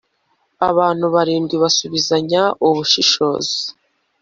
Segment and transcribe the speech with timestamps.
[0.69, 3.57] abantu barindwi basubizanya ubushishozi